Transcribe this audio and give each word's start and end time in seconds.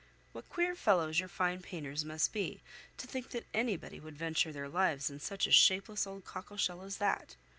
What 0.31 0.49
queer 0.49 0.73
fellows 0.73 1.19
your 1.19 1.29
fine 1.29 1.61
painters 1.61 2.03
must 2.03 2.33
be, 2.33 2.63
to 2.97 3.05
think 3.05 3.29
that 3.29 3.45
anybody 3.53 3.99
would 3.99 4.17
venture 4.17 4.51
their 4.51 4.67
lives 4.67 5.11
in 5.11 5.19
such 5.19 5.45
a 5.45 5.51
shapeless 5.51 6.07
old 6.07 6.25
cockleshell 6.25 6.81
as 6.81 6.97
that? 6.97 7.35